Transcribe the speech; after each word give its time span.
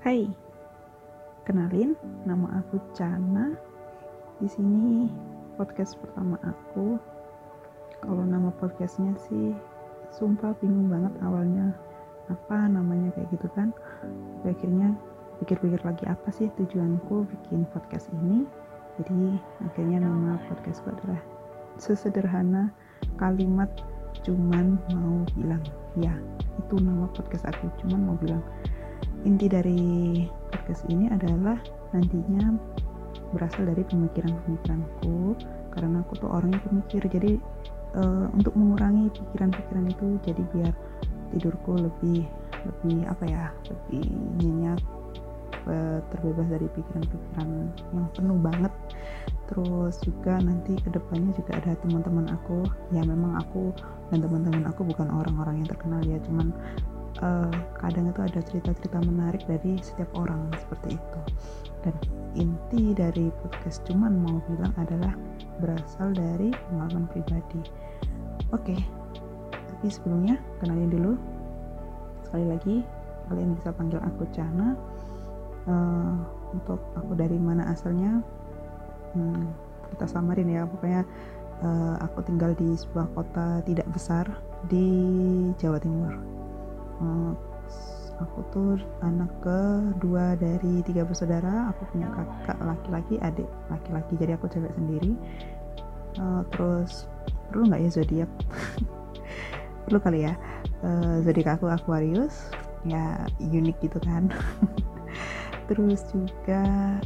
Hai, 0.00 0.24
kenalin, 1.44 1.92
nama 2.24 2.64
aku 2.64 2.80
Cana. 2.96 3.52
Di 4.40 4.48
sini 4.48 5.12
podcast 5.60 6.00
pertama 6.00 6.40
aku. 6.40 6.96
Kalau 8.00 8.24
nama 8.24 8.48
podcastnya 8.56 9.12
sih, 9.28 9.52
sumpah 10.08 10.56
bingung 10.56 10.88
banget 10.88 11.12
awalnya 11.20 11.76
apa 12.32 12.64
namanya 12.72 13.12
kayak 13.12 13.28
gitu 13.28 13.44
kan. 13.52 13.76
Tapi 14.40 14.56
akhirnya 14.56 14.96
pikir-pikir 15.44 15.84
lagi 15.84 16.08
apa 16.08 16.32
sih 16.32 16.48
tujuanku 16.56 17.28
bikin 17.28 17.68
podcast 17.68 18.08
ini. 18.24 18.48
Jadi 18.96 19.36
akhirnya 19.68 20.08
nama 20.08 20.40
podcastku 20.48 20.96
adalah 20.96 21.20
sesederhana 21.76 22.72
kalimat 23.20 23.68
cuman 24.24 24.80
mau 24.96 25.28
bilang 25.36 25.60
ya 26.00 26.16
itu 26.56 26.80
nama 26.80 27.04
podcast 27.12 27.44
aku 27.52 27.68
cuman 27.84 28.00
mau 28.00 28.16
bilang 28.16 28.40
inti 29.24 29.46
dari 29.46 30.24
podcast 30.48 30.88
ini 30.88 31.12
adalah 31.12 31.58
nantinya 31.92 32.56
berasal 33.30 33.68
dari 33.68 33.86
pemikiran-pemikiranku 33.86 35.38
karena 35.70 36.02
aku 36.02 36.12
tuh 36.18 36.30
orangnya 36.30 36.60
pemikir. 36.66 37.02
Jadi 37.06 37.32
uh, 37.94 38.26
untuk 38.34 38.54
mengurangi 38.58 39.12
pikiran-pikiran 39.14 39.86
itu 39.90 40.06
jadi 40.26 40.42
biar 40.54 40.74
tidurku 41.30 41.78
lebih 41.78 42.26
lebih 42.60 43.08
apa 43.08 43.24
ya 43.24 43.44
lebih 43.70 44.04
nyenyak 44.42 44.80
uh, 45.70 45.98
terbebas 46.12 46.46
dari 46.50 46.66
pikiran-pikiran 46.74 47.48
yang 47.94 48.06
penuh 48.16 48.38
banget. 48.40 48.72
Terus 49.50 49.98
juga 50.06 50.38
nanti 50.38 50.78
ke 50.78 50.90
depannya 50.94 51.34
juga 51.34 51.58
ada 51.58 51.74
teman-teman 51.82 52.30
aku. 52.34 52.66
Ya 52.94 53.02
memang 53.02 53.38
aku 53.38 53.74
dan 54.10 54.22
teman-teman 54.26 54.66
aku 54.66 54.86
bukan 54.86 55.06
orang-orang 55.10 55.62
yang 55.62 55.68
terkenal 55.70 56.02
ya 56.02 56.18
cuman 56.26 56.50
uh, 57.18 57.50
kadang 57.82 58.06
itu 58.10 58.20
ada 58.22 58.40
cerita-cerita 58.40 59.02
menarik 59.02 59.42
dari 59.50 59.74
setiap 59.82 60.10
orang 60.14 60.46
seperti 60.62 60.94
itu. 60.94 61.20
Dan 61.82 61.94
inti 62.38 62.94
dari 62.94 63.32
podcast 63.42 63.82
cuman 63.88 64.22
mau 64.22 64.38
bilang 64.46 64.70
adalah 64.78 65.16
berasal 65.58 66.14
dari 66.14 66.54
pengalaman 66.70 67.10
pribadi. 67.10 67.62
Oke 68.54 68.74
okay. 68.74 68.80
tapi 69.50 69.86
sebelumnya 69.90 70.38
kenalin 70.62 70.90
dulu. 70.90 71.12
Sekali 72.28 72.46
lagi 72.46 72.76
kalian 73.26 73.58
bisa 73.58 73.74
panggil 73.74 73.98
aku 74.02 74.22
Cana. 74.30 74.78
Uh, 75.68 76.16
untuk 76.56 76.80
aku 76.96 77.12
dari 77.14 77.36
mana 77.36 77.68
asalnya 77.68 78.22
hmm, 79.16 79.44
kita 79.96 80.06
samarin 80.06 80.48
ya. 80.48 80.62
Pokoknya 80.68 81.02
uh, 81.64 81.94
aku 82.00 82.22
tinggal 82.26 82.54
di 82.54 82.74
sebuah 82.76 83.08
kota 83.16 83.60
tidak 83.66 83.88
besar 83.92 84.26
di 84.68 84.88
Jawa 85.56 85.80
Timur 85.80 86.39
aku 88.20 88.38
tuh 88.52 88.70
anak 89.00 89.32
kedua 89.40 90.36
dari 90.36 90.84
tiga 90.84 91.08
bersaudara. 91.08 91.72
Aku 91.74 91.88
punya 91.92 92.08
kakak 92.12 92.58
laki-laki 92.60 93.14
adik 93.24 93.48
laki-laki. 93.72 94.14
Jadi 94.20 94.32
aku 94.36 94.46
cewek 94.52 94.72
sendiri. 94.76 95.12
Uh, 96.18 96.42
terus 96.52 97.08
perlu 97.48 97.70
nggak 97.70 97.80
ya 97.86 97.90
zodiak? 97.90 98.30
Perlu 99.88 99.98
kali 100.02 100.28
ya. 100.28 100.34
Uh, 100.84 101.24
zodiak 101.24 101.56
aku 101.56 101.72
Aquarius. 101.72 102.52
Ya 102.84 103.24
unik 103.40 103.76
gitu 103.84 103.98
kan. 104.00 104.28
Terus 105.70 106.02
juga 106.10 106.64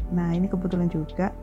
nah 0.08 0.32
ini 0.32 0.48
kebetulan 0.48 0.88
juga 0.88 1.34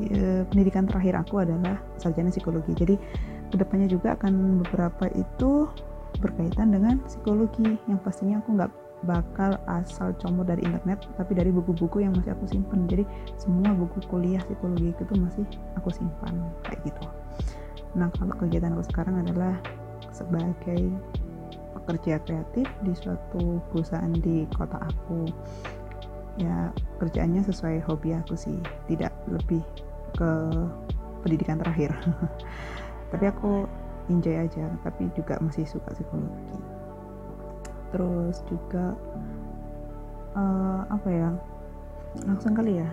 Eh, 0.00 0.42
pendidikan 0.48 0.88
terakhir 0.88 1.20
aku 1.20 1.44
adalah 1.44 1.76
sarjana 2.00 2.32
psikologi. 2.32 2.72
Jadi 2.72 2.94
ke 3.52 3.56
depannya 3.60 3.92
juga 3.92 4.16
akan 4.16 4.64
beberapa 4.64 5.12
itu 5.12 5.68
berkaitan 6.20 6.74
dengan 6.74 7.00
psikologi 7.06 7.78
yang 7.88 8.00
pastinya 8.02 8.42
aku 8.42 8.58
nggak 8.58 8.72
bakal 9.02 9.58
asal 9.66 10.14
comot 10.22 10.46
dari 10.46 10.62
internet 10.62 11.02
tapi 11.18 11.34
dari 11.34 11.50
buku-buku 11.50 12.06
yang 12.06 12.14
masih 12.14 12.38
aku 12.38 12.46
simpan 12.46 12.86
jadi 12.86 13.02
semua 13.34 13.74
buku 13.74 13.98
kuliah 14.06 14.38
psikologi 14.46 14.94
itu 14.94 15.14
masih 15.18 15.44
aku 15.74 15.90
simpan 15.90 16.38
kayak 16.66 16.80
gitu. 16.86 17.02
Nah 17.98 18.08
kalau 18.14 18.34
kegiatan 18.38 18.72
aku 18.72 18.84
sekarang 18.88 19.20
adalah 19.26 19.58
sebagai 20.14 20.92
pekerja 21.82 22.22
kreatif 22.22 22.66
di 22.86 22.92
suatu 22.94 23.58
perusahaan 23.74 24.12
di 24.14 24.46
kota 24.54 24.78
aku. 24.78 25.26
Ya 26.40 26.72
kerjaannya 26.96 27.44
sesuai 27.44 27.84
hobi 27.84 28.16
aku 28.16 28.38
sih 28.38 28.56
tidak 28.88 29.12
lebih 29.28 29.60
ke 30.16 30.30
pendidikan 31.26 31.60
terakhir. 31.60 31.92
Tapi 33.12 33.24
aku 33.28 33.66
enjoy 34.10 34.34
aja 34.34 34.66
tapi 34.82 35.06
juga 35.14 35.38
masih 35.38 35.66
suka 35.68 35.94
psikologi. 35.94 36.58
Terus 37.92 38.40
juga 38.48 38.96
uh, 40.34 40.82
apa 40.88 41.08
ya 41.12 41.28
langsung 42.24 42.56
kali 42.56 42.80
ya. 42.80 42.88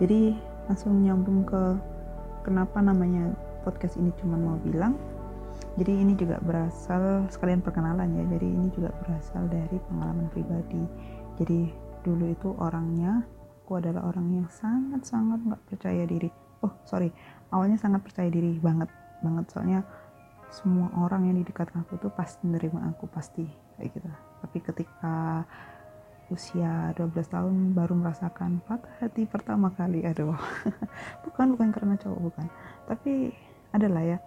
Jadi 0.00 0.36
langsung 0.68 1.02
nyambung 1.02 1.44
ke 1.44 1.76
kenapa 2.46 2.80
namanya 2.80 3.32
podcast 3.66 3.98
ini 4.00 4.12
cuma 4.20 4.36
mau 4.38 4.56
bilang. 4.62 4.96
Jadi 5.76 5.92
ini 6.02 6.12
juga 6.18 6.40
berasal 6.42 7.30
sekalian 7.30 7.62
perkenalan 7.62 8.10
ya 8.16 8.24
jadi 8.26 8.46
ini 8.48 8.68
juga 8.74 8.90
berasal 9.04 9.46
dari 9.48 9.76
pengalaman 9.88 10.28
pribadi. 10.32 10.82
Jadi 11.40 11.70
dulu 12.00 12.32
itu 12.32 12.48
orangnya 12.58 13.22
aku 13.64 13.78
adalah 13.78 14.08
orang 14.08 14.34
yang 14.34 14.48
sangat-sangat 14.50 15.40
nggak 15.46 15.62
percaya 15.68 16.02
diri. 16.08 16.28
Oh 16.60 16.74
sorry 16.84 17.08
awalnya 17.54 17.78
sangat 17.80 18.02
percaya 18.02 18.28
diri 18.28 18.56
banget 18.58 18.88
banget. 19.20 19.46
Soalnya 19.52 19.80
semua 20.50 20.90
orang 20.98 21.30
yang 21.30 21.38
di 21.38 21.46
dekat 21.46 21.70
aku 21.72 21.94
tuh 21.96 22.10
pasti 22.10 22.42
menerima 22.42 22.90
aku 22.94 23.06
pasti 23.06 23.46
kayak 23.78 23.94
gitu. 23.94 24.10
Tapi 24.42 24.58
ketika 24.58 25.46
usia 26.30 26.94
12 26.94 27.10
tahun 27.26 27.54
baru 27.74 27.94
merasakan 27.98 28.62
patah 28.62 28.90
hati 29.02 29.26
pertama 29.26 29.70
kali 29.74 30.06
aduh. 30.06 30.34
Bukan 31.26 31.54
bukan 31.54 31.70
karena 31.74 31.94
cowok 31.98 32.20
bukan. 32.30 32.46
Tapi 32.86 33.34
adalah 33.74 34.02
ya 34.02 34.18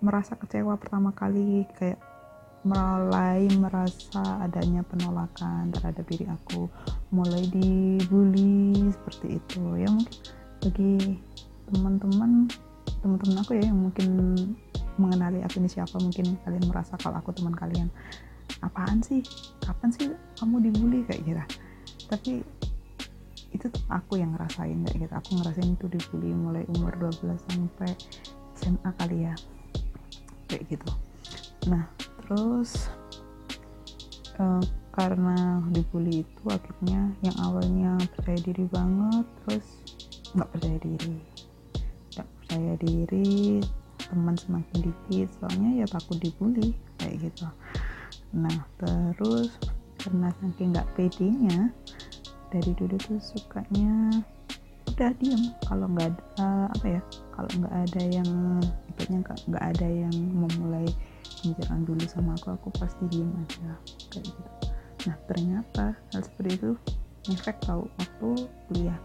merasa 0.00 0.36
kecewa 0.38 0.76
pertama 0.80 1.10
kali 1.12 1.66
kayak 1.76 1.98
mulai 2.66 3.48
merasa 3.54 4.42
adanya 4.42 4.82
penolakan 4.82 5.70
terhadap 5.72 6.04
diri 6.10 6.26
aku 6.26 6.68
mulai 7.14 7.44
dibully 7.48 8.92
seperti 8.92 9.40
itu. 9.40 9.62
Ya 9.80 9.88
mungkin 9.88 10.16
bagi 10.58 10.94
teman-teman 11.70 12.50
teman-teman 13.00 13.36
aku 13.40 13.52
ya 13.56 13.70
yang 13.70 13.78
mungkin 13.78 14.08
mengenali 14.98 15.40
aku 15.46 15.62
ini 15.62 15.70
siapa 15.70 15.96
mungkin 16.02 16.36
kalian 16.42 16.64
merasa 16.66 16.98
kalau 16.98 17.22
aku 17.22 17.30
teman 17.32 17.54
kalian 17.54 17.88
apaan 18.60 19.00
sih? 19.00 19.22
Kapan 19.62 19.90
sih 19.94 20.10
kamu 20.38 20.68
dibully? 20.70 21.06
Kayak 21.06 21.22
gitu. 21.24 21.42
Tapi 22.10 22.32
itu 23.48 23.64
tuh 23.72 23.84
aku 23.88 24.20
yang 24.20 24.36
ngerasain 24.36 24.76
kayak 24.84 25.08
gitu. 25.08 25.14
Aku 25.14 25.30
ngerasain 25.40 25.70
itu 25.72 25.86
dibully 25.88 26.30
mulai 26.34 26.64
umur 26.76 26.92
12 27.00 27.38
sampai 27.48 27.90
SMA 28.58 28.90
kali 28.98 29.18
ya. 29.24 29.34
Kayak 30.50 30.62
gitu. 30.76 30.90
Nah 31.70 31.86
terus 31.98 32.92
uh, 34.36 34.60
karena 34.92 35.62
dibully 35.70 36.26
itu 36.26 36.44
akhirnya 36.50 37.14
yang 37.22 37.36
awalnya 37.46 37.94
percaya 38.18 38.40
diri 38.42 38.66
banget 38.66 39.24
terus 39.46 39.66
nggak 40.34 40.48
percaya 40.52 40.78
diri. 40.82 41.16
Nggak 42.16 42.28
percaya 42.42 42.72
diri 42.82 43.62
teman 44.08 44.36
semakin 44.36 44.78
dikit 44.88 45.28
soalnya 45.38 45.84
ya 45.84 45.86
takut 45.88 46.16
dibully 46.20 46.72
kayak 47.00 47.28
gitu. 47.28 47.46
Nah 48.32 48.56
terus 48.80 49.56
karena 50.00 50.32
saking 50.40 50.72
nggak 50.72 50.88
pedenya 50.96 51.68
dari 52.48 52.72
dulu 52.76 52.96
tuh 52.96 53.20
sukanya 53.20 54.24
udah 54.88 55.12
diem. 55.20 55.42
Kalau 55.68 55.86
nggak 55.92 56.08
ada 56.08 56.68
apa 56.72 56.86
ya 56.98 57.02
kalau 57.36 57.50
nggak 57.60 57.74
ada 57.86 58.02
yang 58.08 58.30
ibaratnya 58.90 59.18
nggak 59.48 59.64
ada 59.76 59.88
yang 59.88 60.14
memulai 60.32 60.88
pembicaraan 61.38 61.84
dulu 61.86 62.04
sama 62.08 62.34
aku 62.34 62.56
aku 62.56 62.68
pasti 62.80 63.04
diem 63.12 63.30
aja 63.44 63.76
kayak 64.10 64.24
gitu. 64.26 64.50
Nah 65.06 65.16
ternyata 65.28 65.84
hal 66.16 66.22
seperti 66.24 66.50
itu 66.58 66.70
efek 67.28 67.60
tahu 67.62 67.84
waktu 68.00 68.28
kuliah. 68.68 68.98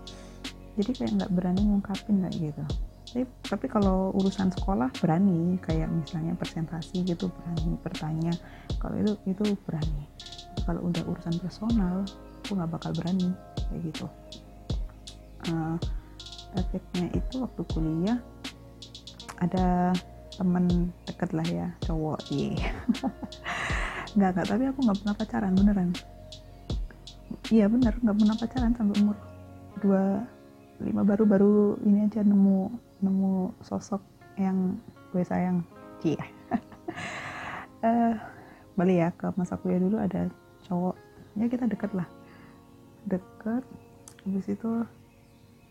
Jadi 0.74 0.92
kayak 0.98 1.12
nggak 1.22 1.32
berani 1.38 1.62
ngungkapin 1.70 2.24
kayak 2.26 2.50
gitu 2.50 2.66
tapi, 3.14 3.30
tapi 3.46 3.70
kalau 3.70 4.10
urusan 4.18 4.50
sekolah 4.58 4.90
berani 4.98 5.62
kayak 5.62 5.86
misalnya 5.86 6.34
presentasi 6.34 7.06
gitu 7.06 7.30
berani 7.30 7.78
bertanya 7.86 8.34
kalau 8.82 8.98
itu 8.98 9.14
itu 9.30 9.54
berani. 9.70 10.10
Kalau 10.66 10.90
udah 10.90 11.06
urusan 11.06 11.38
personal 11.38 12.10
aku 12.42 12.58
nggak 12.58 12.74
bakal 12.74 12.90
berani 12.98 13.30
kayak 13.70 13.82
gitu. 13.86 14.10
Uh, 15.46 15.78
efeknya 16.58 17.14
itu 17.14 17.38
waktu 17.38 17.62
kuliah 17.70 18.18
ada 19.38 19.94
temen 20.34 20.90
deket 21.06 21.38
lah 21.38 21.46
ya 21.46 21.70
cowok 21.86 22.18
iya. 22.34 22.74
Nggak 24.18 24.30
nggak 24.42 24.48
tapi 24.50 24.64
aku 24.74 24.80
nggak 24.90 24.98
pernah 25.06 25.16
pacaran 25.22 25.54
beneran. 25.54 25.90
Iya 27.54 27.70
bener 27.70 27.94
nggak 27.94 28.18
pernah 28.18 28.36
pacaran 28.42 28.74
sampai 28.74 28.98
umur 29.06 29.18
dua 29.86 30.26
lima 30.82 31.06
baru 31.06 31.24
baru 31.30 31.54
ini 31.86 32.10
aja 32.10 32.26
nemu 32.26 32.74
nemu 33.04 33.52
sosok 33.60 34.00
yang 34.40 34.80
gue 35.12 35.24
sayang. 35.28 35.62
Cie. 36.00 36.18
Uh, 37.84 38.16
balik 38.80 38.98
ya 38.98 39.10
ke 39.14 39.28
masa 39.36 39.60
kuliah 39.60 39.84
dulu 39.84 40.00
ada 40.00 40.32
cowok. 40.66 40.96
Ya 41.36 41.46
kita 41.52 41.68
deket 41.68 41.92
lah. 41.92 42.08
Deket 43.06 43.64
habis 44.24 44.48
itu 44.48 44.72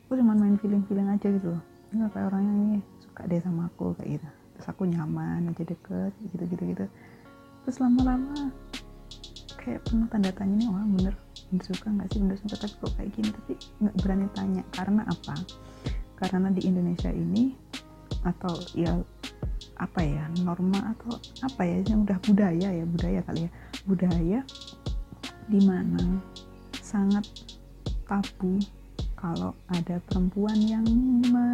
aku 0.05 0.12
cuma 0.20 0.37
main 0.37 0.61
feeling 0.61 0.84
feeling 0.84 1.08
aja 1.08 1.32
gitu 1.32 1.56
nggak 1.93 2.08
kayak 2.17 2.26
orangnya 2.32 2.52
ini 2.56 2.79
suka 3.05 3.29
deh 3.29 3.40
sama 3.44 3.69
aku 3.69 3.93
kayak 4.00 4.20
gitu. 4.20 4.28
Terus 4.56 4.67
aku 4.73 4.82
nyaman 4.88 5.52
aja 5.52 5.62
deket 5.64 6.12
gitu 6.32 6.44
gitu 6.49 6.62
gitu. 6.73 6.85
Terus 7.64 7.76
lama-lama 7.81 8.49
kayak 9.61 9.85
penuh 9.87 10.08
tanda 10.08 10.32
tanya 10.32 10.56
nih 10.58 10.69
orang 10.73 10.88
bener 10.96 11.14
bener 11.52 11.64
suka 11.69 11.87
nggak 11.93 12.08
sih? 12.08 12.19
Bener 12.25 12.37
suka 12.40 12.56
tapi 12.64 12.75
kok 12.81 12.93
kayak 12.96 13.11
gini? 13.12 13.28
Tapi 13.28 13.52
nggak 13.85 13.94
berani 14.00 14.26
tanya 14.32 14.62
karena 14.73 15.02
apa 15.05 15.35
karena 16.29 16.55
di 16.55 16.63
Indonesia 16.67 17.11
ini 17.11 17.55
atau 18.23 18.55
ya 18.79 18.95
apa 19.79 20.01
ya 20.03 20.31
norma 20.47 20.95
atau 20.95 21.19
apa 21.43 21.63
ya 21.67 21.83
yang 21.91 22.07
udah 22.07 22.19
budaya 22.23 22.69
ya 22.71 22.85
budaya 22.87 23.21
kali 23.27 23.47
ya. 23.47 23.51
Budaya 23.83 24.41
di 25.51 25.61
mana 25.67 26.23
sangat 26.79 27.27
tabu 28.07 28.63
kalau 29.19 29.55
ada 29.71 29.99
perempuan 30.07 30.59
yang 30.63 30.87
me 31.31 31.47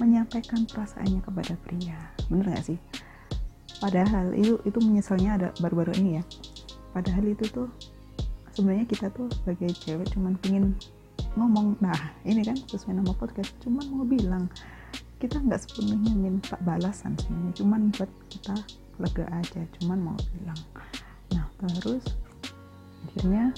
menyampaikan 0.00 0.66
perasaannya 0.66 1.20
kepada 1.22 1.54
pria. 1.62 1.98
Bener 2.26 2.54
gak 2.54 2.74
sih? 2.74 2.78
Padahal 3.78 4.34
itu 4.34 4.58
itu 4.66 4.78
menyesalnya 4.78 5.30
ada 5.38 5.48
baru-baru 5.58 5.94
ini 5.98 6.22
ya. 6.22 6.24
Padahal 6.94 7.24
itu 7.28 7.44
tuh 7.50 7.68
sebenarnya 8.54 8.86
kita 8.86 9.10
tuh 9.10 9.26
sebagai 9.42 9.74
cewek 9.74 10.06
cuman 10.12 10.34
pingin 10.38 10.76
ngomong 11.36 11.80
nah 11.80 11.96
ini 12.28 12.44
kan 12.44 12.56
sesuai 12.56 13.00
nama 13.00 13.12
podcast. 13.16 13.52
Cuman 13.64 13.84
mau 13.92 14.04
bilang 14.04 14.48
kita 15.22 15.38
nggak 15.38 15.62
sepenuhnya 15.62 16.12
minta 16.18 16.58
balasan 16.66 17.14
sebenarnya 17.14 17.52
cuman 17.62 17.80
buat 17.94 18.10
kita 18.26 18.56
lega 18.98 19.26
aja 19.30 19.60
cuman 19.78 19.98
mau 20.02 20.18
bilang. 20.34 20.60
Nah 21.32 21.46
terus 21.62 22.04
akhirnya 23.06 23.54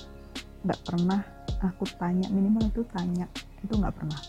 nggak 0.65 0.81
pernah 0.85 1.21
aku 1.65 1.89
tanya 1.97 2.29
minimal 2.29 2.69
itu 2.69 2.85
tanya 2.93 3.27
itu 3.65 3.73
nggak 3.73 3.97
pernah. 3.97 4.21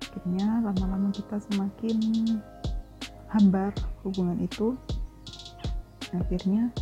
Akhirnya 0.00 0.46
lama-lama 0.64 1.12
kita 1.12 1.36
semakin 1.52 1.96
hambar 3.30 3.70
hubungan 4.02 4.40
itu. 4.42 4.74
Akhirnya 6.10 6.72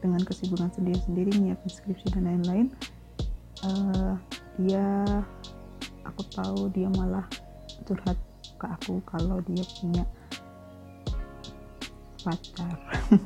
dengan 0.00 0.24
kesibukan 0.24 0.72
sendiri-sendiri 0.72 1.36
nyiapin 1.36 1.68
skripsi 1.68 2.08
dan 2.16 2.24
lain-lain 2.24 2.66
uh, 3.68 4.16
dia 4.60 4.84
aku 6.04 6.22
tahu 6.36 6.68
dia 6.72 6.88
malah 6.92 7.24
curhat 7.88 8.18
ke 8.60 8.66
aku 8.68 9.00
kalau 9.08 9.40
dia 9.48 9.64
punya 9.80 10.04
pacar. 12.20 12.76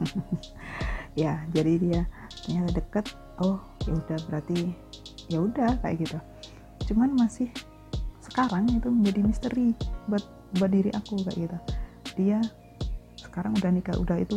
Ya 1.14 1.46
jadi 1.54 1.78
dia 1.78 2.00
ternyata 2.42 2.74
deket. 2.74 3.06
Oh 3.38 3.62
ya 3.86 3.94
udah 3.94 4.18
berarti 4.26 4.74
ya 5.30 5.38
udah 5.46 5.78
kayak 5.78 6.02
gitu. 6.02 6.18
Cuman 6.90 7.14
masih 7.14 7.54
sekarang 8.18 8.66
itu 8.66 8.90
menjadi 8.90 9.22
misteri 9.22 9.78
buat 10.10 10.26
buat 10.58 10.74
diri 10.74 10.90
aku 10.90 11.22
kayak 11.22 11.38
gitu. 11.38 11.58
Dia 12.18 12.42
sekarang 13.14 13.54
udah 13.54 13.70
nikah 13.70 13.94
udah 13.94 14.18
itu 14.18 14.34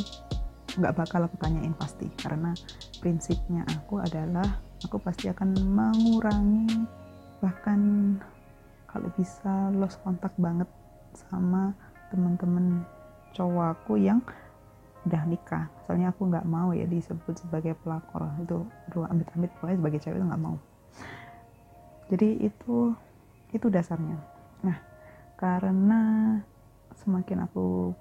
nggak 0.78 0.94
bakal 0.94 1.26
aku 1.26 1.34
tanyain 1.42 1.74
pasti. 1.74 2.14
Karena 2.14 2.54
prinsipnya 3.02 3.66
aku 3.74 3.98
adalah 3.98 4.46
aku 4.86 4.98
pasti 5.02 5.32
akan 5.32 5.58
mengurangi. 5.58 6.86
Bahkan 7.42 7.80
kalau 8.90 9.10
bisa 9.18 9.74
lost 9.74 9.98
kontak 10.06 10.34
banget 10.38 10.70
sama 11.14 11.74
teman-teman 12.14 12.86
cowok 13.34 13.66
aku 13.78 13.98
yang 13.98 14.22
udah 15.08 15.24
nikah. 15.26 15.66
Soalnya 15.86 16.12
aku 16.12 16.30
nggak 16.30 16.46
mau 16.46 16.76
ya 16.76 16.86
disebut 16.86 17.38
sebagai 17.40 17.74
pelakor. 17.82 18.28
Itu 18.44 18.68
dua 18.94 19.10
amit-amit 19.10 19.50
pokoknya 19.58 19.78
sebagai 19.80 20.00
cewek 20.04 20.18
itu 20.20 20.26
nggak 20.28 20.44
mau. 20.44 20.58
Jadi 22.08 22.30
itu 22.46 22.94
itu 23.56 23.68
dasarnya. 23.72 24.18
Nah 24.62 24.78
karena 25.38 26.02
semakin 26.98 27.46
aku 27.46 27.94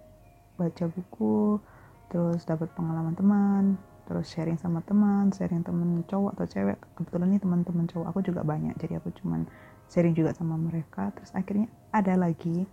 baca 0.56 0.84
buku 0.88 1.60
terus 2.08 2.48
dapat 2.48 2.72
pengalaman 2.72 3.12
teman 3.12 3.64
terus 4.06 4.30
sharing 4.30 4.54
sama 4.54 4.80
teman 4.86 5.34
sharing 5.34 5.66
temen 5.66 6.06
cowok 6.06 6.38
atau 6.38 6.46
cewek. 6.46 6.78
Kebetulan 6.94 7.28
nih 7.34 7.42
teman-teman 7.42 7.86
cowok 7.90 8.06
aku 8.14 8.20
juga 8.22 8.46
banyak 8.46 8.78
jadi 8.78 9.02
aku 9.02 9.10
cuman 9.18 9.44
sharing 9.90 10.14
juga 10.14 10.30
sama 10.32 10.54
mereka. 10.54 11.10
Terus 11.18 11.34
akhirnya 11.34 11.66
ada 11.90 12.14
lagi 12.14 12.64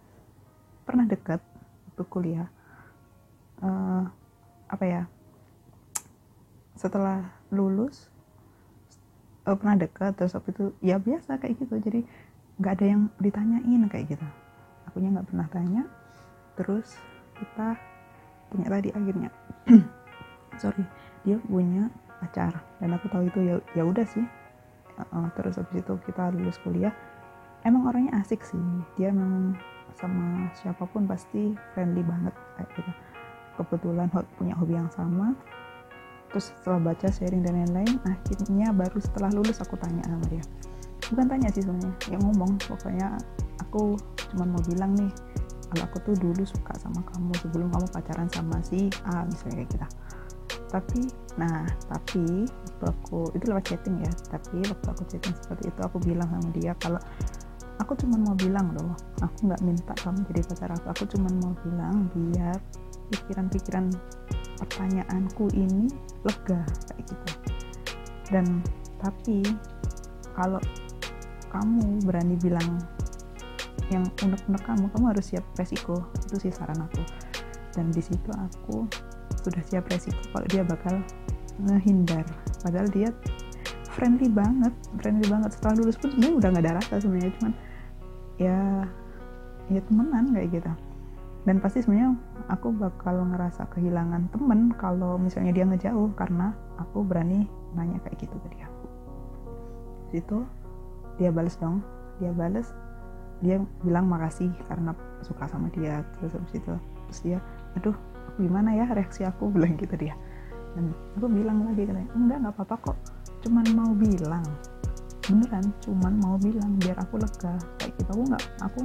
pernah 0.85 1.09
dekat 1.09 1.41
waktu 1.89 2.03
kuliah 2.09 2.49
uh, 3.65 4.05
apa 4.69 4.85
ya 4.85 5.01
setelah 6.77 7.33
lulus 7.53 8.09
uh, 9.45 9.57
pernah 9.57 9.77
dekat 9.77 10.13
terus 10.17 10.37
waktu 10.37 10.53
itu 10.53 10.65
ya 10.85 11.01
biasa 11.01 11.41
kayak 11.41 11.57
gitu. 11.57 11.81
Jadi 11.81 12.05
nggak 12.61 12.73
ada 12.77 12.85
yang 12.85 13.01
ditanyain 13.17 13.81
kayak 13.89 14.13
gitu. 14.13 14.27
Akunya 14.85 15.09
nggak 15.17 15.27
pernah 15.33 15.47
tanya. 15.49 15.83
Terus 16.53 16.93
kita 17.41 17.73
punya 18.53 18.69
tadi 18.69 18.93
akhirnya. 18.93 19.33
Sorry 20.61 20.85
dia 21.23 21.39
punya 21.43 21.87
pacar. 22.23 22.63
Dan 22.79 22.95
aku 22.95 23.07
tahu 23.11 23.27
itu 23.27 23.39
ya 23.43 23.55
ya 23.75 23.83
udah 23.83 24.05
sih. 24.07 24.23
Uh, 24.99 25.27
terus 25.33 25.57
habis 25.57 25.81
itu 25.81 25.93
kita 26.05 26.29
lulus 26.31 26.59
kuliah. 26.61 26.93
Emang 27.63 27.87
orangnya 27.87 28.19
asik 28.19 28.43
sih. 28.43 28.59
Dia 28.99 29.09
memang 29.09 29.57
sama 29.95 30.51
siapa 30.59 30.83
pun 30.87 31.07
pasti 31.07 31.55
friendly 31.73 32.03
banget 32.03 32.35
kayak 32.59 32.69
gitu. 32.75 32.91
Kebetulan 33.59 34.07
punya 34.37 34.53
hobi 34.59 34.75
yang 34.77 34.91
sama. 34.91 35.33
Terus 36.33 36.49
setelah 36.49 36.91
baca 36.91 37.07
sharing 37.13 37.45
dan 37.45 37.61
lain-lain 37.61 38.01
akhirnya 38.09 38.73
baru 38.73 38.97
setelah 38.97 39.29
lulus 39.31 39.61
aku 39.61 39.77
tanya 39.77 40.01
sama 40.05 40.25
dia. 40.29 40.43
Bukan 41.13 41.29
tanya 41.29 41.49
sih 41.53 41.61
sebenarnya 41.61 41.93
yang 42.09 42.21
ngomong. 42.25 42.57
Pokoknya 42.65 43.15
aku 43.61 43.97
cuma 44.33 44.49
mau 44.49 44.61
bilang 44.65 44.97
nih 44.97 45.13
kalau 45.73 45.89
aku 45.89 45.97
tuh 46.05 46.15
dulu 46.21 46.45
suka 46.45 46.73
sama 46.77 47.01
kamu 47.13 47.33
sebelum 47.41 47.67
kamu 47.73 47.87
pacaran 47.89 48.29
sama 48.29 48.61
si 48.61 48.93
A 49.09 49.25
misalnya 49.25 49.65
kayak 49.65 49.69
gitu 49.73 49.87
tapi 50.73 51.05
nah 51.37 51.69
tapi 51.85 52.49
waktu 52.49 52.85
aku 52.89 53.29
itu 53.37 53.45
lewat 53.45 53.69
chatting 53.69 54.01
ya 54.01 54.11
tapi 54.33 54.57
waktu 54.65 54.87
aku 54.89 55.03
chatting 55.05 55.35
seperti 55.37 55.69
itu 55.69 55.81
aku 55.85 55.97
bilang 56.01 56.25
sama 56.33 56.49
dia 56.57 56.73
kalau 56.81 56.97
aku 57.77 57.93
cuma 58.01 58.17
mau 58.17 58.33
bilang 58.33 58.73
loh 58.73 58.97
aku 59.21 59.45
nggak 59.45 59.61
minta 59.61 59.93
kamu 60.01 60.25
jadi 60.33 60.41
pacar 60.49 60.71
aku 60.73 60.87
aku 60.89 61.03
cuma 61.13 61.29
mau 61.37 61.53
bilang 61.61 62.09
biar 62.09 62.57
pikiran-pikiran 63.13 63.93
pertanyaanku 64.63 65.51
ini 65.53 65.91
lega 66.23 66.61
kayak 66.87 67.03
gitu. 67.05 67.31
Dan 68.31 68.45
tapi 69.01 69.43
kalau 70.33 70.61
kamu 71.51 72.01
berani 72.07 72.35
bilang 72.39 72.79
yang 73.91 74.07
unek-unek 74.23 74.63
kamu 74.63 74.89
kamu 74.89 75.05
harus 75.13 75.25
siap 75.29 75.45
resiko 75.59 76.01
itu 76.29 76.49
sih 76.49 76.53
saran 76.53 76.79
aku. 76.81 77.03
Dan 77.73 77.89
di 77.91 78.01
situ 78.01 78.29
aku 78.31 78.85
sudah 79.43 79.63
siap 79.67 79.85
resiko 79.91 80.17
kalau 80.31 80.47
dia 80.49 80.63
bakal 80.63 80.95
ngehindar. 81.61 82.25
Padahal 82.63 82.87
dia 82.89 83.09
friendly 83.93 84.31
banget 84.31 84.73
friendly 84.97 85.27
banget. 85.29 85.53
Setelah 85.53 85.83
lulus 85.83 85.97
pun 85.99 86.09
sebenarnya 86.09 86.35
udah 86.39 86.49
nggak 86.49 86.63
ada 86.65 86.73
rasa 86.81 86.93
sebenarnya 86.97 87.31
cuman 87.37 87.53
ya 88.41 88.57
ya 89.69 89.81
temenan 89.85 90.25
kayak 90.33 90.49
gitu. 90.59 90.71
Dan 91.43 91.59
pasti 91.59 91.83
sebenarnya 91.83 92.15
aku 92.47 92.71
bakal 92.71 93.27
ngerasa 93.27 93.67
kehilangan 93.75 94.31
temen 94.31 94.71
kalau 94.79 95.19
misalnya 95.19 95.51
dia 95.51 95.67
ngejauh 95.67 96.15
karena 96.15 96.55
aku 96.79 97.03
berani 97.03 97.45
nanya 97.75 97.99
kayak 98.07 98.23
gitu 98.23 98.35
ke 98.47 98.47
dia. 98.55 98.67
Situ 100.09 100.39
dia 101.19 101.29
bales 101.29 101.59
dong. 101.59 101.83
Dia 102.23 102.31
bales 102.31 102.71
dia 103.43 103.59
bilang 103.83 104.07
makasih 104.07 104.49
karena 104.71 104.95
suka 105.19 105.45
sama 105.51 105.67
dia. 105.75 106.01
Terus 106.17 106.39
habis 106.39 106.55
itu 106.55 106.73
terus 107.11 107.19
dia 107.21 107.37
aduh 107.75 107.93
gimana 108.37 108.69
ya 108.73 108.85
reaksi 108.91 109.25
aku? 109.25 109.49
Bilang 109.53 109.75
gitu 109.77 109.95
dia. 109.97 110.15
Dan 110.73 110.89
aku 111.13 111.29
bilang 111.29 111.69
lagi 111.69 111.85
katanya 111.85 112.09
enggak 112.17 112.37
nggak 112.41 112.53
apa-apa 112.57 112.75
kok. 112.91 112.97
Cuman 113.45 113.65
mau 113.77 113.91
bilang. 113.93 114.41
Beneran 115.23 115.69
cuman 115.85 116.13
mau 116.17 116.35
bilang 116.41 116.75
biar 116.81 116.97
aku 116.97 117.21
lega. 117.21 117.53
Kayak 117.77 117.93
gitu. 118.01 118.09
Aku 118.09 118.23
nggak 118.25 118.43
aku 118.65 118.79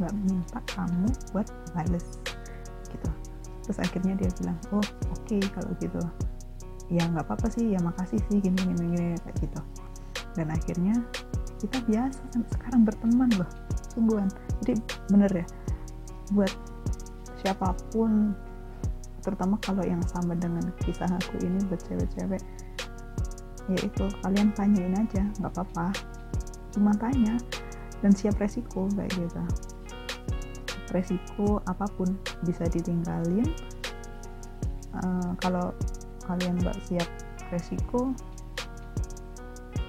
nggak 0.00 0.14
minta 0.24 0.58
kamu 0.72 1.08
buat 1.36 1.48
bales. 1.76 2.06
Gitu. 2.88 3.10
Terus 3.68 3.78
akhirnya 3.80 4.16
dia 4.16 4.30
bilang 4.40 4.56
oh 4.72 4.80
oke 4.80 4.88
okay, 5.20 5.44
kalau 5.52 5.68
gitu. 5.76 6.00
Ya 6.88 7.04
nggak 7.12 7.28
apa-apa 7.28 7.52
sih. 7.52 7.76
Ya 7.76 7.80
makasih 7.84 8.24
sih. 8.32 8.40
Gini 8.40 8.56
gini 8.64 8.84
gini 8.96 9.12
kayak 9.20 9.36
gitu. 9.44 9.60
Dan 10.32 10.48
akhirnya 10.48 10.96
kita 11.60 11.76
biasa 11.84 12.20
sampai 12.32 12.50
sekarang 12.56 12.88
berteman 12.88 13.30
loh. 13.36 13.50
Sungguhan. 13.92 14.32
Jadi 14.64 14.80
bener 15.12 15.44
ya 15.44 15.46
buat 16.32 16.52
siapa 17.44 17.76
pun 17.92 18.32
terutama 19.24 19.56
kalau 19.64 19.80
yang 19.80 20.04
sama 20.04 20.36
dengan 20.36 20.62
kisah 20.84 21.08
aku 21.08 21.40
ini 21.40 21.56
buat 21.66 21.80
cewek-cewek 21.88 22.42
ya 23.64 23.78
itu 23.80 24.04
kalian 24.20 24.52
tanyain 24.52 24.92
aja 24.92 25.24
nggak 25.40 25.52
apa-apa. 25.56 25.88
Cuma 26.76 26.92
tanya 27.00 27.40
dan 28.04 28.12
siap 28.12 28.36
resiko 28.36 28.84
kayak 28.92 29.08
gitu. 29.16 29.42
Resiko 30.92 31.64
apa 31.64 31.88
pun 31.96 32.12
bisa 32.44 32.68
ditinggalin. 32.68 33.48
Uh, 34.94 35.32
kalau 35.40 35.72
kalian 36.28 36.60
nggak 36.60 36.76
siap 36.84 37.08
resiko 37.48 38.12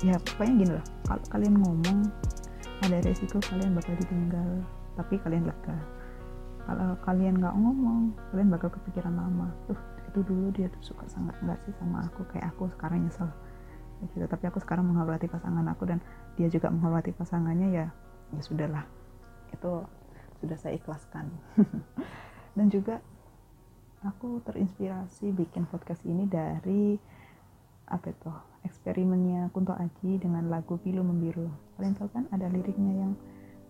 ya 0.04 0.18
pokoknya 0.20 0.54
gini 0.60 0.74
lah 0.76 0.86
kalau 1.08 1.24
kalian 1.32 1.56
ngomong 1.62 2.00
ada 2.84 2.98
resiko 3.02 3.40
kalian 3.40 3.74
bakal 3.78 3.96
ditinggal 3.96 4.50
tapi 5.00 5.16
kalian 5.24 5.48
lega 5.48 5.78
kalau 6.66 6.98
kalian 7.06 7.38
nggak 7.38 7.54
ngomong 7.54 8.14
kalian 8.34 8.50
bakal 8.50 8.70
kepikiran 8.74 9.14
lama. 9.14 9.54
Tuh 9.70 9.78
itu 10.10 10.20
dulu 10.26 10.50
dia 10.54 10.68
tuh 10.74 10.82
suka 10.94 11.06
sangat 11.06 11.38
nggak 11.46 11.60
sih 11.66 11.74
sama 11.78 12.10
aku? 12.10 12.26
Kayak 12.34 12.54
aku 12.54 12.70
sekarang 12.74 13.06
nyesel. 13.06 13.30
Gitu. 14.02 14.26
Tapi 14.26 14.44
aku 14.50 14.60
sekarang 14.60 14.90
menghormati 14.90 15.30
pasangan 15.30 15.66
aku 15.72 15.88
dan 15.88 16.02
dia 16.36 16.50
juga 16.50 16.74
menghormati 16.74 17.14
pasangannya 17.14 17.70
ya 17.70 17.86
ya 18.34 18.42
sudahlah. 18.42 18.86
Itu 19.54 19.86
sudah 20.42 20.58
saya 20.60 20.76
ikhlaskan. 20.78 21.32
Dan 22.56 22.72
juga 22.72 23.04
aku 24.04 24.40
terinspirasi 24.48 25.34
bikin 25.36 25.68
podcast 25.68 26.00
ini 26.08 26.24
dari 26.30 26.96
apa 27.86 28.10
itu 28.10 28.32
eksperimennya 28.66 29.54
Kunto 29.54 29.76
Aji 29.78 30.18
dengan 30.18 30.50
lagu 30.50 30.80
Pilu 30.82 31.06
Membiru. 31.06 31.52
Kalian 31.78 31.94
tahu 31.94 32.10
kan 32.10 32.26
ada 32.34 32.50
liriknya 32.50 33.06
yang 33.06 33.14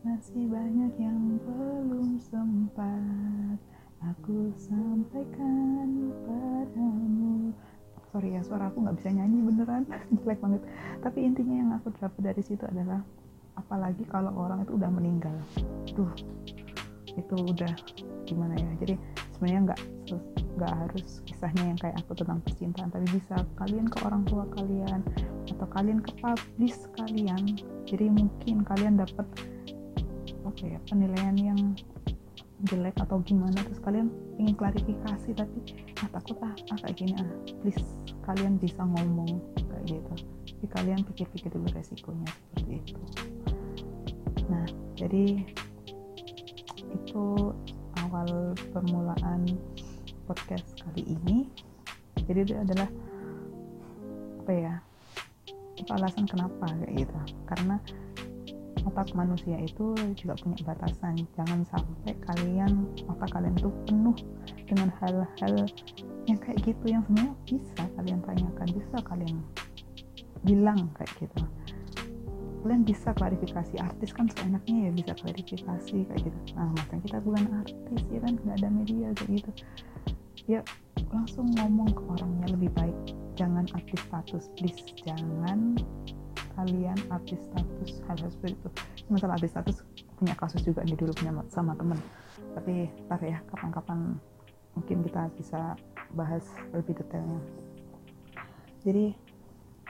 masih 0.05 0.45
banyak 0.45 0.93
yang 1.01 1.17
belum 1.41 2.21
sempat 2.21 3.57
aku 4.05 4.53
sampaikan 4.53 6.13
padamu. 6.21 7.49
Sorry 8.13 8.37
ya 8.37 8.45
suara 8.45 8.69
aku 8.69 8.85
nggak 8.85 9.01
bisa 9.01 9.09
nyanyi 9.17 9.41
beneran. 9.41 9.89
Jelek 10.21 10.45
banget. 10.45 10.61
Tapi 11.01 11.19
intinya 11.25 11.55
yang 11.57 11.71
aku 11.73 11.89
dapat 11.97 12.21
dari 12.21 12.41
situ 12.45 12.61
adalah 12.69 13.01
apalagi 13.57 14.05
kalau 14.05 14.29
orang 14.37 14.61
itu 14.61 14.77
udah 14.77 14.93
meninggal. 14.93 15.33
Tuh 15.89 16.13
itu 17.17 17.35
udah 17.41 17.73
gimana 18.29 18.53
ya? 18.61 18.69
Jadi 18.85 19.01
sebenarnya 19.33 19.73
nggak 19.73 19.79
nggak 20.61 20.73
harus 20.85 21.25
kisahnya 21.25 21.73
yang 21.73 21.79
kayak 21.81 21.97
aku 22.05 22.13
tentang 22.13 22.45
percintaan 22.45 22.93
tapi 22.93 23.09
bisa 23.09 23.41
kalian 23.57 23.89
ke 23.89 23.97
orang 24.05 24.21
tua 24.29 24.45
kalian 24.53 25.01
atau 25.49 25.65
kalian 25.73 25.97
ke 25.97 26.13
publis 26.21 26.85
kalian. 26.93 27.57
Jadi 27.89 28.05
mungkin 28.05 28.61
kalian 28.61 29.01
dapat 29.01 29.25
apa 30.45 30.61
ya 30.63 30.77
penilaian 30.85 31.35
yang 31.35 31.59
jelek 32.63 32.95
atau 33.03 33.19
gimana 33.19 33.57
terus 33.67 33.83
kalian 33.83 34.07
ingin 34.39 34.55
klarifikasi 34.55 35.29
tapi 35.35 35.59
ah 35.99 36.09
takut 36.15 36.37
ah, 36.39 36.55
ah 36.71 36.77
kayak 36.79 36.95
gini 36.95 37.13
ah 37.19 37.29
please 37.59 37.83
kalian 38.25 38.57
bisa 38.57 38.81
ngomong 38.81 39.37
kayak 39.59 39.83
gitu. 39.85 40.13
Tapi 40.55 40.67
kalian 40.71 41.01
pikir-pikir 41.05 41.49
dulu 41.53 41.67
resikonya 41.75 42.25
seperti 42.25 42.81
itu. 42.81 43.01
Nah 44.49 44.65
jadi 44.97 45.45
itu 46.89 47.23
awal 48.01 48.55
permulaan 48.73 49.45
podcast 50.25 50.73
kali 50.81 51.05
ini. 51.05 51.45
Jadi 52.25 52.39
itu 52.49 52.53
adalah 52.57 52.89
apa 54.41 54.51
ya 54.53 54.73
itu 55.77 55.89
alasan 55.93 56.25
kenapa 56.25 56.65
kayak 56.81 57.05
gitu. 57.05 57.17
Karena 57.45 57.77
otak 58.85 59.11
manusia 59.17 59.57
itu 59.59 59.97
juga 60.15 60.37
punya 60.39 60.61
batasan. 60.63 61.17
Jangan 61.33 61.65
sampai 61.69 62.13
kalian 62.25 62.85
otak 63.09 63.29
kalian 63.33 63.55
itu 63.57 63.69
penuh 63.89 64.17
dengan 64.69 64.89
hal-hal 65.01 65.55
yang 66.25 66.39
kayak 66.41 66.57
gitu 66.65 66.85
yang 66.89 67.01
sebenarnya 67.05 67.35
bisa 67.45 67.83
kalian 67.97 68.19
tanyakan 68.25 68.67
bisa 68.73 68.97
kalian 69.05 69.37
bilang 70.45 70.79
kayak 70.97 71.11
gitu. 71.21 71.41
Kalian 72.65 72.81
bisa 72.81 73.13
klarifikasi 73.13 73.77
artis 73.77 74.09
kan 74.09 74.25
seenaknya 74.33 74.89
ya 74.89 74.91
bisa 74.93 75.11
klarifikasi 75.21 75.97
kayak 76.05 76.21
gitu. 76.21 76.39
Nah 76.57 76.73
masa 76.73 76.97
kita 77.01 77.17
bukan 77.21 77.45
artis 77.61 78.01
ya 78.09 78.19
kan? 78.21 78.33
Nggak 78.41 78.55
ada 78.61 78.69
media 78.73 79.07
kayak 79.13 79.29
gitu. 79.41 79.51
Ya 80.45 80.61
langsung 81.13 81.49
ngomong 81.57 81.93
ke 81.93 82.01
orangnya 82.09 82.47
lebih 82.53 82.73
baik. 82.73 82.97
Jangan 83.37 83.69
artis 83.73 84.01
status 84.09 84.49
please. 84.57 84.81
Jangan 85.05 85.77
kalian 86.55 86.97
artis 87.11 87.39
status 87.51 88.01
hal-hal 88.07 88.29
seperti 88.31 88.55
itu. 88.55 88.69
Masalah 89.11 89.35
artis 89.37 89.51
status 89.51 89.77
punya 90.15 90.33
kasus 90.39 90.63
juga 90.63 90.81
nih 90.87 90.97
dulu 90.97 91.11
punya 91.13 91.31
sama 91.51 91.75
temen. 91.75 91.99
Tapi 92.55 92.87
ntar 93.07 93.21
ya 93.21 93.37
kapan-kapan 93.51 94.15
mungkin 94.75 94.97
kita 95.03 95.27
bisa 95.35 95.75
bahas 96.15 96.43
lebih 96.71 96.95
detailnya. 96.95 97.41
Jadi 98.83 99.15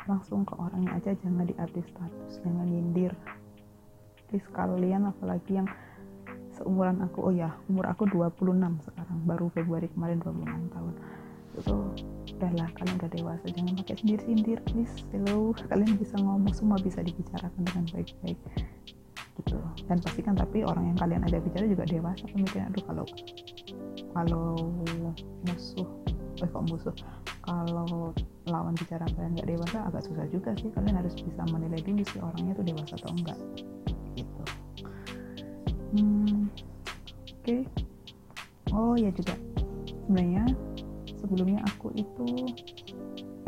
langsung 0.06 0.46
ke 0.46 0.54
orangnya 0.58 0.98
aja 0.98 1.12
jangan 1.18 1.46
di 1.46 1.56
artis 1.58 1.86
status 1.90 2.42
jangan 2.42 2.66
nyindir. 2.70 3.14
Please 4.30 4.46
kalian 4.54 5.10
apalagi 5.10 5.62
yang 5.62 5.70
seumuran 6.58 7.02
aku. 7.06 7.30
Oh 7.30 7.34
ya 7.34 7.54
umur 7.70 7.86
aku 7.90 8.10
26 8.10 8.90
sekarang 8.90 9.20
baru 9.28 9.52
Februari 9.54 9.88
kemarin 9.94 10.18
26 10.22 10.74
tahun. 10.74 10.94
Itu 11.56 11.76
udahlah 12.36 12.68
kalian 12.76 12.96
udah 13.00 13.12
dewasa 13.16 13.46
jangan 13.48 13.74
pakai 13.80 13.96
sindir-sindir 13.96 14.60
please. 14.68 14.96
Hello. 15.16 15.56
Kalian 15.72 15.96
bisa 15.96 16.16
ngomong 16.20 16.52
semua 16.52 16.78
bisa 16.84 17.00
dibicarakan 17.00 17.62
dengan 17.64 17.86
baik-baik. 17.96 18.40
Gitu. 19.40 19.58
Dan 19.88 19.98
pastikan 20.04 20.36
tapi 20.36 20.68
orang 20.68 20.92
yang 20.92 20.98
kalian 21.00 21.24
ada 21.24 21.40
bicara 21.40 21.66
juga 21.68 21.88
dewasa 21.88 22.28
pemikiran. 22.28 22.72
Aduh 22.76 22.84
kalau 22.84 23.06
kalau 24.12 24.48
musuh 25.48 25.88
eh 26.44 26.50
kok 26.52 26.64
musuh? 26.68 26.96
Kalau 27.46 28.12
lawan 28.50 28.76
bicara 28.76 29.08
kalian 29.16 29.32
nggak 29.40 29.50
dewasa 29.56 29.78
agak 29.88 30.04
susah 30.04 30.28
juga 30.28 30.52
sih. 30.60 30.68
Kalian 30.76 31.00
harus 31.00 31.16
bisa 31.16 31.42
menilai 31.48 31.80
dulu 31.80 32.04
sih 32.04 32.20
orangnya 32.20 32.52
tuh 32.60 32.66
dewasa 32.68 32.94
atau 33.00 33.12
enggak. 33.16 33.40
Hmm, 35.96 36.52
oke. 36.52 37.48
Okay. 37.48 37.62
oh 38.76 39.00
ya 39.00 39.08
juga. 39.16 39.40
Sebenarnya 39.88 40.44
sebelumnya 41.26 41.66
aku 41.66 41.90
itu 41.98 42.54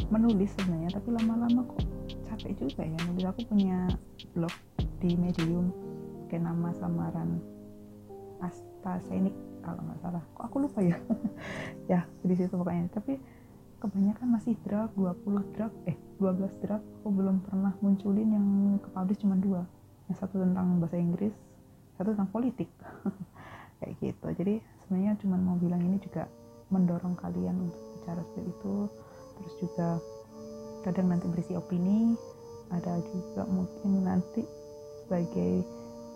menulis 0.10 0.50
sebenarnya 0.58 0.98
tapi 0.98 1.14
lama-lama 1.14 1.62
kok 1.70 1.86
capek 2.26 2.58
juga 2.58 2.82
ya. 2.90 2.98
Nulis 3.06 3.30
aku 3.30 3.46
punya 3.46 3.86
blog 4.34 4.54
di 4.98 5.14
medium 5.14 5.70
pakai 6.26 6.42
nama 6.42 6.74
samaran 6.74 7.38
Asta 8.42 8.98
Senik 9.06 9.38
kalau 9.62 9.86
nggak 9.86 10.02
salah. 10.02 10.24
Kok 10.34 10.44
aku 10.50 10.58
lupa 10.66 10.82
ya? 10.82 10.98
Ya 11.92 12.04
di 12.26 12.34
situ 12.34 12.52
pokoknya. 12.52 12.90
Tapi 12.90 13.22
kebanyakan 13.78 14.28
masih 14.34 14.58
draft 14.66 14.98
20 14.98 15.54
draft 15.54 15.78
eh 15.86 15.94
12 16.18 16.50
draft 16.66 16.84
aku 17.00 17.14
belum 17.14 17.46
pernah 17.46 17.78
munculin 17.80 18.34
yang 18.34 18.48
ke 18.82 18.90
publish 18.90 19.22
cuma 19.22 19.38
dua. 19.38 19.62
Yang 20.10 20.26
satu 20.26 20.42
tentang 20.42 20.82
bahasa 20.82 20.98
Inggris 20.98 21.36
satu 21.94 22.18
tentang 22.18 22.30
politik. 22.34 22.70
Kayak 23.78 23.94
gitu. 24.02 24.28
Jadi 24.34 24.54
sebenarnya 24.86 25.14
cuma 25.22 25.38
mau 25.38 25.56
bilang 25.56 25.82
ini 25.84 26.02
juga 26.02 26.26
mendorong 26.74 27.16
kalian 27.22 27.56
untuk 27.70 27.82
bicara 28.00 28.22
seperti 28.34 28.50
itu. 28.52 28.76
Terus 29.38 29.54
juga 29.62 29.90
kadang 30.82 31.08
nanti 31.14 31.26
berisi 31.30 31.54
opini 31.54 32.18
ada 32.74 33.00
juga 33.08 33.48
mungkin 33.48 34.04
nanti 34.04 34.44
sebagai 35.06 35.64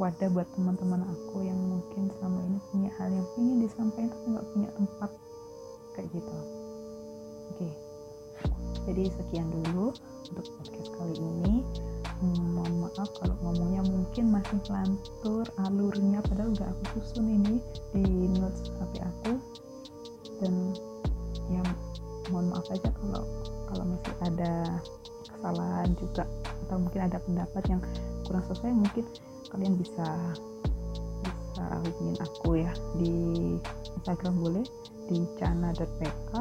wadah 0.02 0.30
buat 0.34 0.48
teman-teman 0.58 1.06
aku 1.06 1.46
yang 1.46 1.61
kalian 29.72 29.88
bisa 29.88 30.08
bisa 31.24 31.64
hubungin 31.80 32.18
aku 32.20 32.50
ya 32.60 32.72
di 33.00 33.14
Instagram 33.96 34.36
boleh 34.36 34.68
di 35.08 35.24
cana.pk 35.40 36.32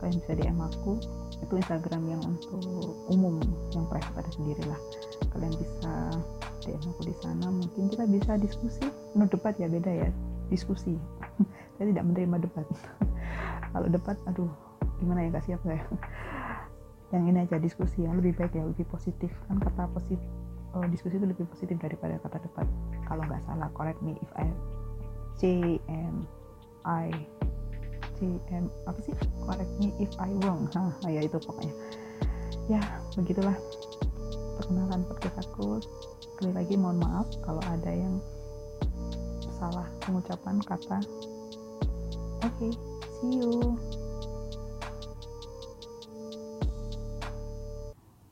kalian 0.00 0.16
bisa 0.24 0.32
DM 0.32 0.56
aku. 0.56 0.96
Itu 1.38 1.52
Instagram 1.54 2.02
yang 2.08 2.22
untuk 2.24 2.64
umum 3.12 3.44
yang 3.76 3.84
private 3.92 4.24
sendiri 4.32 4.64
lah. 4.64 4.80
Kalian 5.36 5.52
bisa 5.52 5.92
DM 6.64 6.80
aku 6.80 7.02
di 7.04 7.14
sana. 7.20 7.46
Mungkin 7.52 7.92
kita 7.92 8.08
bisa 8.08 8.40
diskusi. 8.40 8.88
No 9.12 9.28
debat 9.28 9.52
ya 9.60 9.68
beda 9.68 10.08
ya. 10.08 10.08
Diskusi. 10.48 10.96
Saya 11.76 11.92
tidak 11.92 12.08
menerima 12.08 12.48
debat. 12.48 12.64
Kalau 13.76 13.88
debat 13.92 14.16
aduh 14.24 14.48
gimana 14.96 15.28
ya 15.28 15.36
gak 15.36 15.44
siap 15.44 15.60
saya. 15.60 15.84
Yang 17.12 17.24
ini 17.28 17.38
aja 17.44 17.56
diskusi 17.60 18.04
yang 18.04 18.20
lebih 18.20 18.36
baik 18.36 18.52
ya 18.56 18.64
lebih 18.64 18.84
positif. 18.88 19.32
Kan 19.48 19.60
kata 19.60 19.88
positif 19.92 20.20
oh, 20.76 20.84
diskusi 20.90 21.16
itu 21.16 21.26
lebih 21.28 21.46
positif 21.48 21.76
daripada 21.80 22.18
kata 22.20 22.42
debat 22.42 22.68
kalau 23.08 23.22
nggak 23.24 23.40
salah 23.46 23.68
correct 23.72 24.00
me 24.04 24.18
if 24.20 24.30
I 24.36 24.48
C 25.38 25.78
M 25.88 26.26
I 26.84 27.12
CM 28.18 28.66
apa 28.84 28.98
sih? 28.98 29.14
Correct 29.46 29.72
me 29.78 29.94
if 30.02 30.10
I 30.18 30.34
wrong. 30.42 30.66
Nah, 30.74 30.90
ya 31.14 31.22
itu 31.22 31.38
pokoknya. 31.38 31.74
Ya 32.66 32.82
begitulah 33.14 33.54
perkenalan 34.58 35.06
podcast 35.06 35.46
aku. 35.46 35.78
Sekali 36.18 36.52
lagi 36.52 36.74
mohon 36.74 36.98
maaf 36.98 37.30
kalau 37.46 37.62
ada 37.70 37.90
yang 37.94 38.18
salah 39.54 39.86
pengucapan 40.02 40.58
kata. 40.62 40.98
Oke 42.46 42.70
okay, 42.70 42.72
see 43.18 43.42
you 43.42 43.97